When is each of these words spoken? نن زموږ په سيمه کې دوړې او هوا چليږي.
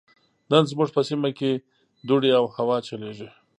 نن 0.51 0.63
زموږ 0.71 0.89
په 0.95 1.01
سيمه 1.09 1.29
کې 1.37 1.51
دوړې 2.07 2.31
او 2.39 2.45
هوا 2.55 2.77
چليږي. 2.87 3.29